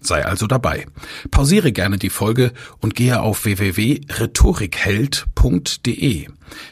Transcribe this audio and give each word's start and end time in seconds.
Sei 0.00 0.24
also 0.24 0.46
dabei. 0.46 0.86
Pausiere 1.30 1.72
gerne 1.72 1.98
die 1.98 2.10
Folge 2.10 2.52
und 2.78 2.94
gehe 2.94 3.20
auf 3.20 3.44
www.rhetorikheld.de. 3.44 6.28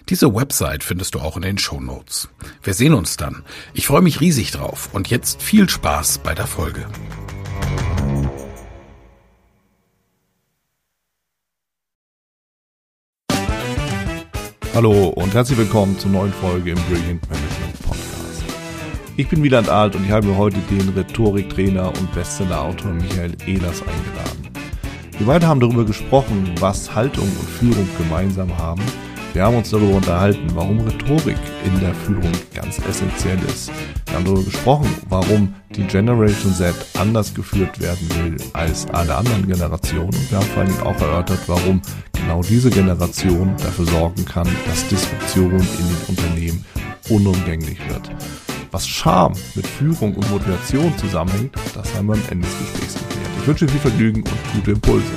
Diese 0.08 0.34
Website 0.34 0.82
findest 0.82 1.14
du 1.14 1.20
auch 1.20 1.36
in 1.36 1.42
den 1.42 1.58
Show 1.58 1.80
Notes. 1.80 2.28
Wir 2.62 2.74
sehen 2.74 2.94
uns 2.94 3.16
dann. 3.16 3.44
Ich 3.74 3.86
freue 3.86 4.02
mich 4.02 4.20
riesig 4.20 4.50
drauf 4.50 4.88
und 4.92 5.10
jetzt 5.10 5.42
viel 5.42 5.68
Spaß 5.68 6.18
bei 6.18 6.34
der 6.34 6.46
Folge. 6.46 6.86
Hallo 14.74 15.08
und 15.08 15.34
herzlich 15.34 15.58
willkommen 15.58 15.98
zur 15.98 16.10
neuen 16.10 16.32
Folge 16.32 16.70
im 16.70 16.78
Brilliant 16.82 17.28
Management. 17.28 17.67
Ich 19.18 19.28
bin 19.28 19.42
Wieland 19.42 19.68
Alt 19.68 19.96
und 19.96 20.04
ich 20.04 20.12
habe 20.12 20.36
heute 20.36 20.58
den 20.70 20.90
Rhetoriktrainer 20.90 21.88
und 21.88 22.14
Bestsellerautor 22.14 22.92
Michael 22.92 23.32
Ehlers 23.48 23.82
eingeladen. 23.82 24.48
Wir 25.18 25.26
beide 25.26 25.44
haben 25.44 25.58
darüber 25.58 25.84
gesprochen, 25.84 26.54
was 26.60 26.94
Haltung 26.94 27.24
und 27.24 27.48
Führung 27.48 27.88
gemeinsam 27.98 28.56
haben 28.56 28.80
wir 29.34 29.44
haben 29.44 29.56
uns 29.56 29.70
darüber 29.70 29.96
unterhalten, 29.96 30.48
warum 30.54 30.80
Rhetorik 30.80 31.36
in 31.64 31.78
der 31.80 31.94
Führung 31.94 32.32
ganz 32.54 32.78
essentiell 32.78 33.38
ist. 33.46 33.70
Wir 34.06 34.16
haben 34.16 34.24
darüber 34.24 34.42
gesprochen, 34.42 34.88
warum 35.08 35.54
die 35.76 35.84
Generation 35.84 36.52
Z 36.54 36.74
anders 36.98 37.34
geführt 37.34 37.78
werden 37.78 38.08
will 38.16 38.36
als 38.54 38.88
alle 38.88 39.14
anderen 39.14 39.46
Generationen. 39.46 40.08
Und 40.08 40.30
wir 40.30 40.38
haben 40.38 40.46
vor 40.46 40.62
allem 40.62 40.80
auch 40.80 41.00
erörtert, 41.00 41.40
warum 41.46 41.82
genau 42.14 42.42
diese 42.42 42.70
Generation 42.70 43.54
dafür 43.58 43.84
sorgen 43.84 44.24
kann, 44.24 44.48
dass 44.66 44.88
Disruption 44.88 45.52
in 45.52 45.58
den 45.60 46.04
Unternehmen 46.08 46.64
unumgänglich 47.10 47.78
wird. 47.88 48.10
Was 48.70 48.86
Charme 48.86 49.34
mit 49.54 49.66
Führung 49.66 50.14
und 50.14 50.30
Motivation 50.30 50.96
zusammenhängt, 50.98 51.54
das 51.74 51.94
haben 51.94 52.08
wir 52.08 52.14
am 52.14 52.22
Ende 52.28 52.46
des 52.46 52.58
Gesprächs 52.58 52.94
geklärt. 52.94 53.30
Ich 53.40 53.46
wünsche 53.46 53.68
viel 53.68 53.80
Vergnügen 53.80 54.22
und 54.22 54.52
gute 54.52 54.72
Impulse. 54.72 55.10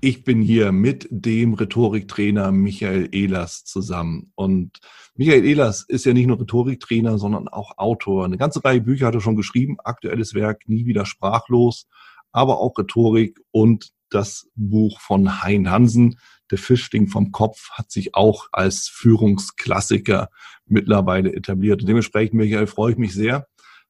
Ich 0.00 0.24
bin 0.24 0.40
hier 0.40 0.72
mit 0.72 1.06
dem 1.10 1.52
Rhetoriktrainer 1.52 2.50
Michael 2.50 3.10
Ehlers 3.12 3.64
zusammen. 3.64 4.32
Und 4.36 4.78
Michael 5.16 5.44
Ehlers 5.44 5.84
ist 5.86 6.06
ja 6.06 6.14
nicht 6.14 6.28
nur 6.28 6.40
Rhetoriktrainer, 6.40 7.18
sondern 7.18 7.48
auch 7.48 7.76
Autor. 7.76 8.24
Eine 8.24 8.38
ganze 8.38 8.64
Reihe 8.64 8.80
Bücher 8.80 9.08
hat 9.08 9.14
er 9.14 9.20
schon 9.20 9.36
geschrieben. 9.36 9.76
Aktuelles 9.84 10.32
Werk, 10.32 10.66
Nie 10.66 10.86
wieder 10.86 11.04
sprachlos, 11.04 11.88
aber 12.32 12.58
auch 12.58 12.78
Rhetorik 12.78 13.38
und 13.50 13.90
das 14.10 14.48
Buch 14.54 15.00
von 15.00 15.42
Hein 15.42 15.70
Hansen, 15.70 16.18
Der 16.50 16.58
Fischding 16.58 17.08
vom 17.08 17.30
Kopf, 17.30 17.70
hat 17.72 17.90
sich 17.90 18.14
auch 18.14 18.48
als 18.52 18.88
Führungsklassiker 18.88 20.30
mittlerweile 20.66 21.34
etabliert. 21.34 21.82
Und 21.82 21.88
dementsprechend, 21.88 22.34
Michael, 22.34 22.66
freue 22.66 22.92
ich 22.92 22.98
mich 22.98 23.14
sehr, 23.14 23.46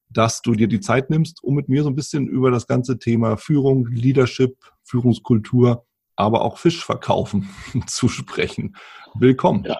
dass 0.09 0.41
du 0.41 0.53
dir 0.53 0.67
die 0.67 0.79
Zeit 0.79 1.09
nimmst, 1.09 1.43
um 1.43 1.55
mit 1.55 1.69
mir 1.69 1.83
so 1.83 1.89
ein 1.89 1.95
bisschen 1.95 2.27
über 2.27 2.51
das 2.51 2.67
ganze 2.67 2.99
Thema 2.99 3.37
Führung, 3.37 3.87
Leadership, 3.87 4.57
Führungskultur 4.83 5.85
aber 6.19 6.41
auch 6.41 6.57
Fisch 6.57 6.83
verkaufen 6.83 7.49
zu 7.87 8.09
sprechen. 8.09 8.75
Willkommen. 9.15 9.63
Ja. 9.63 9.79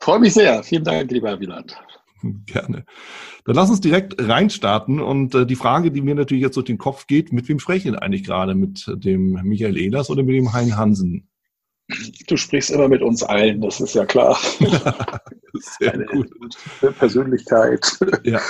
Freue 0.00 0.20
mich 0.20 0.34
sehr. 0.34 0.62
Vielen 0.62 0.84
Dank, 0.84 1.10
lieber 1.10 1.38
Wieland. 1.40 1.76
Gerne. 2.46 2.84
Dann 3.44 3.54
lass 3.54 3.70
uns 3.70 3.80
direkt 3.80 4.20
reinstarten. 4.20 5.00
Und 5.00 5.34
äh, 5.34 5.46
die 5.46 5.56
Frage, 5.56 5.90
die 5.90 6.02
mir 6.02 6.14
natürlich 6.14 6.42
jetzt 6.42 6.56
durch 6.56 6.66
den 6.66 6.78
Kopf 6.78 7.06
geht, 7.06 7.32
mit 7.32 7.48
wem 7.48 7.58
spreche 7.58 7.78
ich 7.78 7.94
denn 7.94 7.96
eigentlich 7.96 8.24
gerade? 8.24 8.54
Mit 8.54 8.84
dem 8.88 9.40
Michael 9.42 9.76
Ehlers 9.76 10.10
oder 10.10 10.22
mit 10.22 10.34
dem 10.34 10.52
Hein 10.52 10.76
Hansen? 10.76 11.28
Du 12.26 12.36
sprichst 12.36 12.70
immer 12.70 12.88
mit 12.88 13.00
uns 13.00 13.22
allen, 13.22 13.62
das 13.62 13.80
ist 13.80 13.94
ja 13.94 14.04
klar. 14.04 14.38
Sehr 15.78 15.94
Eine 15.94 16.04
gut. 16.04 16.30
Persönlichkeit. 16.98 17.98
Ja. 18.24 18.40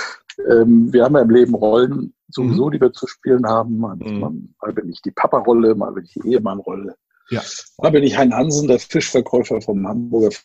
Ähm, 0.49 0.91
wir 0.91 1.05
haben 1.05 1.15
ja 1.15 1.21
im 1.21 1.29
Leben 1.29 1.55
Rollen 1.55 2.13
sowieso, 2.27 2.67
mhm. 2.67 2.71
die 2.71 2.81
wir 2.81 2.91
zu 2.91 3.07
spielen 3.07 3.45
haben. 3.47 3.77
Mal, 3.77 3.95
mhm. 3.95 4.53
mal 4.61 4.73
bin 4.73 4.89
ich 4.89 5.01
die 5.01 5.11
Papa-Rolle, 5.11 5.73
mal 5.75 5.93
bin 5.93 6.03
ich 6.03 6.13
die 6.13 6.27
Ehemann-Rolle. 6.29 6.95
Ja. 7.29 7.41
Mal 7.77 7.91
bin 7.91 8.03
ich 8.03 8.17
Hein 8.17 8.33
Hansen, 8.33 8.67
der 8.67 8.79
Fischverkäufer 8.79 9.61
vom 9.61 9.87
Hamburger 9.87 10.35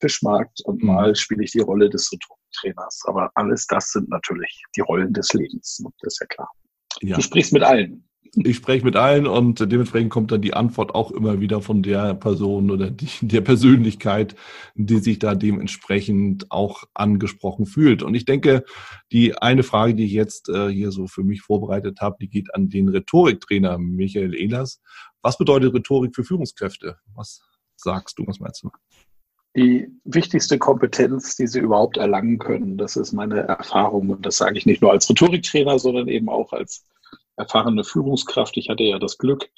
Fischmarkt 0.00 0.60
und 0.64 0.82
mhm. 0.82 0.88
mal 0.88 1.16
spiele 1.16 1.42
ich 1.42 1.52
die 1.52 1.60
Rolle 1.60 1.90
des 1.90 2.08
Rhetoriktrainers. 2.48 3.02
Aber 3.06 3.30
alles 3.34 3.66
das 3.66 3.90
sind 3.92 4.08
natürlich 4.08 4.62
die 4.76 4.80
Rollen 4.80 5.12
des 5.12 5.32
Lebens. 5.32 5.82
Das 6.00 6.14
ist 6.14 6.20
ja 6.20 6.26
klar. 6.26 6.50
Ja. 7.00 7.16
Du 7.16 7.22
sprichst 7.22 7.52
mit 7.52 7.62
allen 7.62 8.08
ich 8.34 8.56
spreche 8.56 8.84
mit 8.84 8.96
allen 8.96 9.26
und 9.26 9.60
dementsprechend 9.60 10.10
kommt 10.10 10.30
dann 10.32 10.42
die 10.42 10.54
Antwort 10.54 10.94
auch 10.94 11.10
immer 11.10 11.40
wieder 11.40 11.62
von 11.62 11.82
der 11.82 12.14
Person 12.14 12.70
oder 12.70 12.90
die, 12.90 13.08
der 13.22 13.40
Persönlichkeit, 13.40 14.36
die 14.74 14.98
sich 14.98 15.18
da 15.18 15.34
dementsprechend 15.34 16.50
auch 16.50 16.84
angesprochen 16.94 17.66
fühlt. 17.66 18.02
Und 18.02 18.14
ich 18.14 18.24
denke, 18.24 18.64
die 19.12 19.36
eine 19.36 19.62
Frage, 19.62 19.94
die 19.94 20.04
ich 20.04 20.12
jetzt 20.12 20.48
äh, 20.48 20.68
hier 20.68 20.90
so 20.90 21.06
für 21.06 21.24
mich 21.24 21.40
vorbereitet 21.40 22.00
habe, 22.00 22.16
die 22.20 22.28
geht 22.28 22.54
an 22.54 22.68
den 22.68 22.88
Rhetoriktrainer 22.88 23.78
Michael 23.78 24.34
Ehlers. 24.34 24.80
Was 25.22 25.38
bedeutet 25.38 25.74
Rhetorik 25.74 26.14
für 26.14 26.24
Führungskräfte? 26.24 26.98
Was 27.14 27.40
sagst 27.76 28.18
du, 28.18 28.26
was 28.26 28.40
meinst 28.40 28.62
du? 28.62 28.70
Die 29.56 29.88
wichtigste 30.04 30.58
Kompetenz, 30.58 31.36
die 31.36 31.46
sie 31.46 31.60
überhaupt 31.60 31.96
erlangen 31.96 32.38
können. 32.38 32.76
Das 32.76 32.96
ist 32.96 33.12
meine 33.12 33.40
Erfahrung 33.40 34.10
und 34.10 34.26
das 34.26 34.36
sage 34.36 34.58
ich 34.58 34.66
nicht 34.66 34.82
nur 34.82 34.92
als 34.92 35.08
Rhetoriktrainer, 35.08 35.78
sondern 35.78 36.08
eben 36.08 36.28
auch 36.28 36.52
als 36.52 36.84
erfahrene 37.36 37.84
Führungskraft. 37.84 38.56
Ich 38.56 38.68
hatte 38.68 38.84
ja 38.84 38.98
das 38.98 39.18
Glück, 39.18 39.48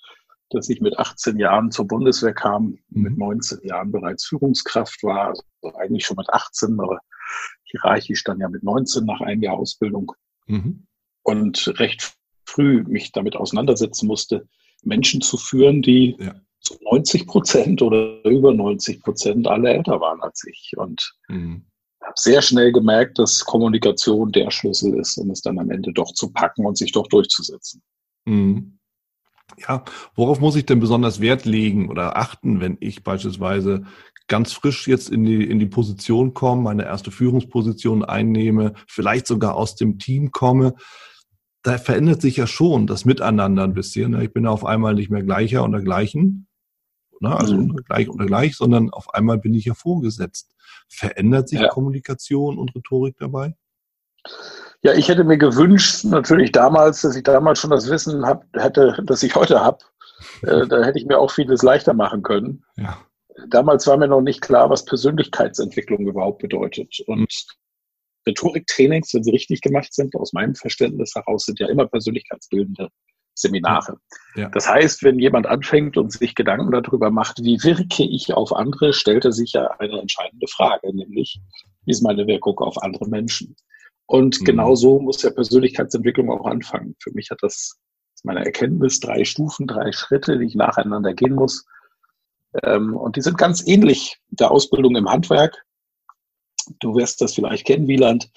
dass 0.50 0.68
ich 0.68 0.80
mit 0.80 0.98
18 0.98 1.38
Jahren 1.38 1.70
zur 1.70 1.86
Bundeswehr 1.86 2.34
kam, 2.34 2.78
mhm. 2.88 3.02
mit 3.02 3.18
19 3.18 3.60
Jahren 3.62 3.92
bereits 3.92 4.26
Führungskraft 4.26 5.02
war, 5.02 5.28
also 5.28 5.42
eigentlich 5.76 6.04
schon 6.06 6.16
mit 6.16 6.28
18, 6.30 6.78
aber 6.80 7.00
hierarchisch 7.64 8.24
dann 8.24 8.40
ja 8.40 8.48
mit 8.48 8.62
19 8.62 9.04
nach 9.04 9.20
einem 9.20 9.42
Jahr 9.42 9.56
Ausbildung 9.56 10.12
mhm. 10.46 10.86
und 11.22 11.78
recht 11.78 12.14
früh 12.44 12.82
mich 12.82 13.12
damit 13.12 13.36
auseinandersetzen 13.36 14.06
musste, 14.06 14.48
Menschen 14.82 15.20
zu 15.20 15.36
führen, 15.36 15.82
die 15.82 16.16
ja. 16.18 16.34
Zu 16.60 16.76
90 16.82 17.26
Prozent 17.26 17.82
oder 17.82 18.24
über 18.24 18.52
90 18.52 19.00
Prozent 19.00 19.46
alle 19.46 19.70
älter 19.70 20.00
waren 20.00 20.20
als 20.22 20.44
ich. 20.46 20.72
Und 20.76 21.14
mhm 21.28 21.64
habe 22.10 22.14
sehr 22.16 22.42
schnell 22.42 22.72
gemerkt, 22.72 23.18
dass 23.18 23.44
Kommunikation 23.44 24.32
der 24.32 24.50
Schlüssel 24.50 24.98
ist, 24.98 25.16
um 25.18 25.30
es 25.30 25.42
dann 25.42 25.58
am 25.58 25.70
Ende 25.70 25.92
doch 25.92 26.12
zu 26.12 26.32
packen 26.32 26.66
und 26.66 26.76
sich 26.76 26.92
doch 26.92 27.06
durchzusetzen. 27.06 27.82
Mhm. 28.24 28.78
Ja, 29.58 29.84
worauf 30.14 30.40
muss 30.40 30.56
ich 30.56 30.66
denn 30.66 30.80
besonders 30.80 31.20
Wert 31.20 31.44
legen 31.44 31.90
oder 31.90 32.16
achten, 32.16 32.60
wenn 32.60 32.76
ich 32.80 33.02
beispielsweise 33.02 33.82
ganz 34.28 34.52
frisch 34.52 34.86
jetzt 34.86 35.10
in 35.10 35.24
die, 35.24 35.44
in 35.44 35.58
die 35.58 35.66
Position 35.66 36.34
komme, 36.34 36.62
meine 36.62 36.84
erste 36.84 37.10
Führungsposition 37.10 38.04
einnehme, 38.04 38.74
vielleicht 38.86 39.26
sogar 39.26 39.56
aus 39.56 39.74
dem 39.74 39.98
Team 39.98 40.30
komme? 40.30 40.74
Da 41.62 41.78
verändert 41.78 42.22
sich 42.22 42.36
ja 42.36 42.46
schon 42.46 42.86
das 42.86 43.04
Miteinander 43.04 43.64
ein 43.64 43.74
bisschen. 43.74 44.18
Ich 44.20 44.32
bin 44.32 44.46
auf 44.46 44.64
einmal 44.64 44.94
nicht 44.94 45.10
mehr 45.10 45.22
gleicher 45.22 45.64
oder 45.64 45.82
gleichen, 45.82 46.46
ne? 47.20 47.36
also 47.36 47.54
mhm. 47.54 47.76
gleich 47.76 48.08
oder 48.08 48.26
gleich, 48.26 48.56
sondern 48.56 48.90
auf 48.90 49.14
einmal 49.14 49.38
bin 49.38 49.54
ich 49.54 49.64
ja 49.64 49.74
vorgesetzt. 49.74 50.54
Verändert 50.88 51.48
sich 51.48 51.60
ja. 51.60 51.68
Kommunikation 51.68 52.58
und 52.58 52.74
Rhetorik 52.74 53.16
dabei? 53.18 53.54
Ja, 54.82 54.94
ich 54.94 55.08
hätte 55.08 55.24
mir 55.24 55.38
gewünscht, 55.38 56.04
natürlich 56.04 56.52
damals, 56.52 57.02
dass 57.02 57.14
ich 57.14 57.22
damals 57.22 57.58
schon 57.58 57.70
das 57.70 57.88
Wissen 57.88 58.26
hab, 58.26 58.44
hätte, 58.54 59.02
das 59.04 59.22
ich 59.22 59.34
heute 59.34 59.60
habe. 59.60 59.78
Äh, 60.42 60.66
da 60.66 60.84
hätte 60.84 60.98
ich 60.98 61.06
mir 61.06 61.18
auch 61.18 61.30
vieles 61.30 61.62
leichter 61.62 61.94
machen 61.94 62.22
können. 62.22 62.62
Ja. 62.76 62.98
Damals 63.48 63.86
war 63.86 63.96
mir 63.96 64.06
noch 64.06 64.20
nicht 64.20 64.42
klar, 64.42 64.68
was 64.68 64.84
Persönlichkeitsentwicklung 64.84 66.06
überhaupt 66.06 66.42
bedeutet. 66.42 66.94
Und 67.06 67.32
Rhetoriktrainings, 68.26 69.14
wenn 69.14 69.24
sie 69.24 69.30
richtig 69.30 69.62
gemacht 69.62 69.94
sind, 69.94 70.14
aus 70.16 70.34
meinem 70.34 70.54
Verständnis 70.54 71.14
heraus, 71.14 71.46
sind 71.46 71.58
ja 71.58 71.68
immer 71.68 71.86
persönlichkeitsbildende 71.86 72.90
Seminare. 73.40 73.98
Ja. 74.36 74.48
Das 74.50 74.68
heißt, 74.68 75.02
wenn 75.02 75.18
jemand 75.18 75.46
anfängt 75.46 75.96
und 75.96 76.12
sich 76.12 76.34
Gedanken 76.34 76.70
darüber 76.70 77.10
macht, 77.10 77.42
wie 77.42 77.62
wirke 77.62 78.04
ich 78.04 78.32
auf 78.34 78.54
andere, 78.54 78.92
stellt 78.92 79.24
er 79.24 79.32
sich 79.32 79.52
ja 79.52 79.68
eine 79.78 80.00
entscheidende 80.00 80.46
Frage, 80.46 80.94
nämlich 80.94 81.40
wie 81.84 81.90
ist 81.90 82.02
meine 82.02 82.26
Wirkung 82.26 82.58
auf 82.58 82.82
andere 82.82 83.08
Menschen. 83.08 83.56
Und 84.06 84.40
mhm. 84.40 84.44
genau 84.44 84.74
so 84.74 84.98
muss 84.98 85.22
ja 85.22 85.30
Persönlichkeitsentwicklung 85.30 86.30
auch 86.30 86.46
anfangen. 86.46 86.96
Für 87.00 87.12
mich 87.12 87.30
hat 87.30 87.38
das 87.42 87.78
meine 88.22 88.44
Erkenntnis 88.44 89.00
drei 89.00 89.24
Stufen, 89.24 89.66
drei 89.66 89.92
Schritte, 89.92 90.38
die 90.38 90.46
ich 90.46 90.54
nacheinander 90.54 91.14
gehen 91.14 91.34
muss. 91.34 91.64
Ähm, 92.62 92.96
und 92.96 93.16
die 93.16 93.22
sind 93.22 93.38
ganz 93.38 93.66
ähnlich 93.66 94.18
der 94.30 94.50
Ausbildung 94.50 94.96
im 94.96 95.08
Handwerk. 95.08 95.64
Du 96.78 96.94
wirst 96.94 97.20
das 97.20 97.34
vielleicht 97.34 97.66
kennen, 97.66 97.88
Wieland. 97.88 98.30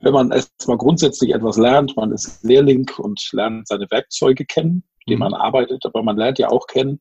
Wenn 0.00 0.12
man 0.12 0.30
erstmal 0.30 0.76
grundsätzlich 0.76 1.34
etwas 1.34 1.56
lernt, 1.56 1.96
man 1.96 2.12
ist 2.12 2.42
Lehrling 2.44 2.88
und 2.98 3.20
lernt 3.32 3.68
seine 3.68 3.90
Werkzeuge 3.90 4.44
kennen, 4.44 4.84
mit 4.98 5.08
denen 5.08 5.18
mhm. 5.18 5.30
man 5.30 5.34
arbeitet, 5.34 5.84
aber 5.84 6.02
man 6.02 6.16
lernt 6.16 6.38
ja 6.38 6.48
auch 6.48 6.66
kennen, 6.66 7.00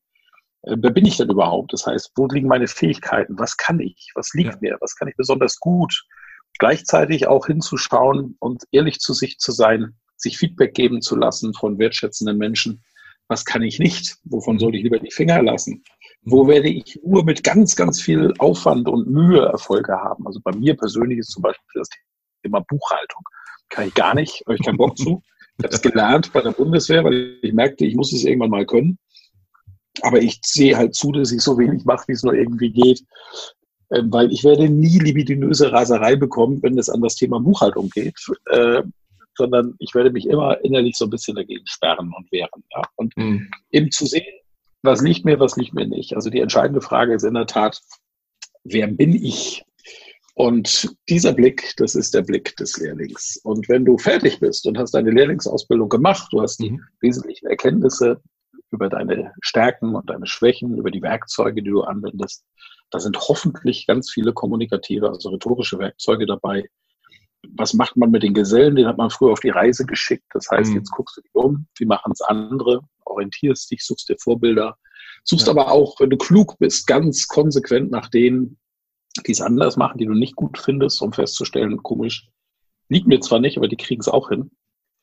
äh, 0.64 0.76
wer 0.80 0.92
bin 0.92 1.06
ich 1.06 1.18
denn 1.18 1.30
überhaupt? 1.30 1.74
Das 1.74 1.86
heißt, 1.86 2.12
wo 2.16 2.28
liegen 2.28 2.48
meine 2.48 2.68
Fähigkeiten? 2.68 3.38
Was 3.38 3.58
kann 3.58 3.80
ich? 3.80 4.12
Was 4.16 4.34
liegt 4.34 4.62
mir? 4.62 4.78
Was 4.80 4.96
kann 4.96 5.08
ich 5.08 5.16
besonders 5.16 5.60
gut? 5.60 6.06
Gleichzeitig 6.60 7.28
auch 7.28 7.46
hinzuschauen 7.46 8.36
und 8.40 8.64
ehrlich 8.72 9.00
zu 9.00 9.14
sich 9.14 9.38
zu 9.38 9.52
sein, 9.52 9.96
sich 10.16 10.38
Feedback 10.38 10.74
geben 10.74 11.02
zu 11.02 11.16
lassen 11.16 11.54
von 11.54 11.78
wertschätzenden 11.78 12.38
Menschen. 12.38 12.84
Was 13.28 13.46
kann 13.46 13.62
ich 13.62 13.78
nicht? 13.78 14.18
Wovon 14.24 14.56
mhm. 14.56 14.60
soll 14.60 14.76
ich 14.76 14.84
lieber 14.84 15.00
die 15.00 15.12
Finger 15.12 15.42
lassen? 15.44 15.84
Wo 16.30 16.46
werde 16.48 16.68
ich 16.68 17.00
nur 17.06 17.24
mit 17.24 17.44
ganz, 17.44 17.76
ganz 17.76 18.02
viel 18.02 18.34
Aufwand 18.40 18.90
und 18.90 19.08
Mühe 19.08 19.46
Erfolge 19.46 19.94
haben? 19.94 20.28
Also 20.28 20.42
bei 20.44 20.52
mir 20.52 20.76
persönlich 20.76 21.20
ist 21.20 21.32
zum 21.32 21.42
Beispiel 21.42 21.64
das 21.76 21.88
Thema 22.44 22.60
Buchhaltung. 22.68 23.24
Kann 23.70 23.88
ich 23.88 23.94
gar 23.94 24.14
nicht, 24.14 24.44
habe 24.46 24.56
ich 24.56 24.66
keinen 24.66 24.78
Bock 24.78 24.98
zu. 24.98 25.22
Ich 25.58 25.64
habe 25.64 25.74
es 25.74 25.82
gelernt 25.82 26.34
bei 26.34 26.42
der 26.42 26.52
Bundeswehr, 26.52 27.04
weil 27.04 27.38
ich 27.42 27.54
merkte, 27.54 27.86
ich 27.86 27.96
muss 27.96 28.12
es 28.12 28.26
irgendwann 28.26 28.50
mal 28.50 28.66
können. 28.66 29.00
Aber 30.02 30.22
ich 30.22 30.40
sehe 30.44 30.78
halt 30.78 30.96
zu, 30.96 31.14
dass 31.14 31.32
ich 31.32 31.42
so 31.42 31.58
wenig 31.58 31.86
mache, 31.86 32.08
wie 32.08 32.14
es 32.14 32.24
nur 32.24 32.34
irgendwie 32.34 32.72
geht. 32.72 33.04
Ähm, 33.94 34.12
weil 34.12 34.32
ich 34.32 34.44
werde 34.44 34.70
nie 34.70 35.00
libidinöse 35.00 35.72
Raserei 35.72 36.18
bekommen, 36.18 36.62
wenn 36.62 36.78
es 36.78 36.90
an 36.90 37.02
das 37.02 37.16
Thema 37.16 37.40
Buchhaltung 37.40 37.90
geht. 37.90 38.16
Äh, 38.48 38.84
sondern 39.38 39.76
ich 39.80 39.96
werde 39.96 40.12
mich 40.12 40.28
immer 40.28 40.64
innerlich 40.64 40.98
so 40.98 41.06
ein 41.06 41.10
bisschen 41.10 41.36
dagegen 41.36 41.66
sperren 41.68 42.12
und 42.18 42.30
wehren. 42.32 42.64
Ja? 42.76 42.82
Und 42.96 43.16
mhm. 43.16 43.50
eben 43.72 43.92
zu 43.92 44.06
sehen, 44.06 44.26
was 44.84 45.02
liegt 45.02 45.26
mir, 45.26 45.40
was 45.40 45.56
liegt 45.58 45.74
mir 45.74 45.88
nicht. 45.88 46.16
Also 46.16 46.30
die 46.30 46.40
entscheidende 46.40 46.82
Frage 46.82 47.14
ist 47.14 47.24
in 47.24 47.34
der 47.34 47.48
Tat, 47.48 47.82
wer 48.64 48.88
bin 48.88 49.14
ich? 49.14 49.64
Und 50.36 50.96
dieser 51.10 51.34
Blick, 51.34 51.74
das 51.78 51.96
ist 51.96 52.14
der 52.14 52.22
Blick 52.22 52.56
des 52.58 52.78
Lehrlings. 52.78 53.42
Und 53.44 53.68
wenn 53.70 53.86
du 53.86 53.98
fertig 53.98 54.40
bist 54.40 54.68
und 54.68 54.78
hast 54.78 54.92
deine 54.94 55.10
Lehrlingsausbildung 55.10 55.90
gemacht, 55.90 56.28
du 56.32 56.42
hast 56.42 56.58
die 56.58 56.72
mhm. 56.72 56.82
wesentlichen 57.02 57.48
Erkenntnisse 57.48 58.22
über 58.70 58.88
deine 58.88 59.34
Stärken 59.42 59.96
und 59.96 60.10
deine 60.10 60.28
Schwächen, 60.28 60.78
über 60.78 60.92
die 60.92 61.02
Werkzeuge, 61.02 61.64
die 61.64 61.70
du 61.70 61.82
anwendest, 61.82 62.46
da 62.92 63.00
sind 63.00 63.18
hoffentlich 63.18 63.88
ganz 63.88 64.12
viele 64.12 64.32
kommunikative, 64.32 65.10
also 65.10 65.30
rhetorische 65.30 65.80
Werkzeuge 65.80 66.26
dabei, 66.28 66.70
was 67.56 67.74
macht 67.74 67.98
man 67.98 68.12
mit 68.12 68.24
den 68.24 68.34
Gesellen? 68.34 68.76
Den 68.76 68.88
hat 68.88 68.98
man 68.98 69.10
früher 69.10 69.32
auf 69.32 69.40
die 69.40 69.50
Reise 69.50 69.86
geschickt. 69.86 70.26
Das 70.34 70.50
heißt, 70.50 70.72
mhm. 70.72 70.78
jetzt 70.78 70.92
guckst 70.92 71.18
du 71.18 71.22
dich 71.22 71.34
um, 71.34 71.68
wie 71.78 71.86
machen 71.86 72.12
es 72.12 72.22
andere, 72.22 72.82
orientierst 73.06 73.72
dich, 73.72 73.86
suchst 73.86 74.10
dir 74.10 74.18
Vorbilder, 74.20 74.78
suchst 75.24 75.48
ja. 75.48 75.54
aber 75.54 75.72
auch, 75.72 76.00
wenn 76.00 76.10
du 76.10 76.18
klug 76.18 76.58
bist, 76.60 76.88
ganz 76.88 77.28
konsequent 77.28 77.92
nach 77.92 78.10
denen, 78.10 78.58
die 79.26 79.32
es 79.32 79.42
anders 79.42 79.78
machen, 79.78 79.98
die 79.98 80.06
du 80.06 80.14
nicht 80.14 80.36
gut 80.36 80.58
findest, 80.58 81.02
um 81.02 81.14
festzustellen, 81.14 81.82
komisch, 81.82 82.30
liegt 82.90 83.08
mir 83.08 83.20
zwar 83.20 83.40
nicht, 83.40 83.58
aber 83.58 83.68
die 83.68 83.78
kriegen 83.78 84.02
es 84.02 84.08
auch 84.08 84.30
hin. 84.30 84.52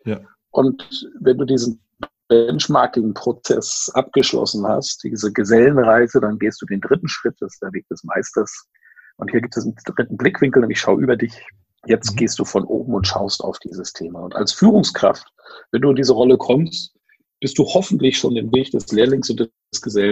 Ja. 0.05 0.21
Und 0.51 1.11
wenn 1.21 1.39
du 1.39 1.45
diesen 1.45 1.81
Benchmarking-Prozess 2.29 3.91
abgeschlossen 3.95 4.67
hast, 4.67 5.03
diese 5.03 5.33
Gesellenreise, 5.33 6.21
dann 6.21 6.39
gehst 6.39 6.63
du 6.63 6.67
den 6.67 6.81
dritten 6.81 7.09
Schritt, 7.09 7.37
das 7.41 7.55
ist 7.55 7.63
der 7.63 7.73
Weg 7.73 7.87
des 7.89 8.05
Meisters. 8.05 8.69
Und 9.17 9.31
hier 9.31 9.41
gibt 9.41 9.57
es 9.57 9.65
einen 9.65 9.77
dritten 9.85 10.17
Blickwinkel, 10.17 10.61
nämlich 10.61 10.81
schau 10.81 10.99
über 10.99 11.17
dich, 11.17 11.45
Jetzt 11.87 12.13
mhm. 12.13 12.17
gehst 12.17 12.39
du 12.39 12.45
von 12.45 12.65
oben 12.65 12.95
und 12.95 13.07
schaust 13.07 13.43
auf 13.43 13.59
dieses 13.59 13.93
Thema. 13.93 14.21
Und 14.21 14.35
als 14.35 14.53
Führungskraft, 14.53 15.27
wenn 15.71 15.83
du 15.83 15.91
in 15.91 15.97
diese 15.97 16.13
Rolle 16.13 16.37
kommst, 16.37 16.95
bist 17.41 17.59
du 17.59 17.65
hoffentlich 17.65 18.19
schon 18.19 18.35
den 18.35 18.53
Weg 18.53 18.71
des 18.71 18.91
Lehrlings 18.91 19.29
und 19.31 19.41
des 19.41 19.83
Gesellen 19.83 20.03